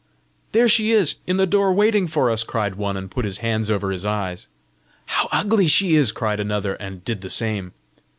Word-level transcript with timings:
"There 0.51 0.67
she 0.67 0.89
is 0.93 1.17
in 1.27 1.37
the 1.37 1.45
door 1.45 1.71
waiting 1.71 2.07
for 2.07 2.31
us!" 2.31 2.43
cried 2.43 2.73
one, 2.73 2.97
and 2.97 3.11
put 3.11 3.23
his 3.23 3.37
hands 3.37 3.69
over 3.69 3.91
his 3.91 4.03
eyes. 4.03 4.47
"How 5.05 5.29
ugly 5.31 5.67
she 5.67 5.93
is!" 5.95 6.11
cried 6.11 6.39
another, 6.39 6.73
and 6.73 7.05
did 7.05 7.21
the 7.21 7.29
same. 7.29 7.71